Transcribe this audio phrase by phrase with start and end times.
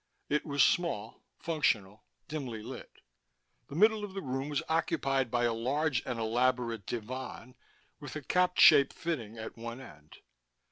[0.29, 2.89] It was small, functional, dimly lit.
[3.67, 7.53] The middle of the room was occupied by a large and elaborate divan
[7.99, 10.17] with a cap shaped fitting at one end.